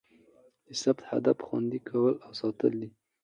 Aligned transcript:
د 0.67 0.69
ضبط 0.81 0.99
هدف؛ 1.11 1.37
خوندي 1.47 1.79
کول 1.87 2.13
او 2.25 2.31
ساتل 2.39 2.73
دي. 2.81 2.89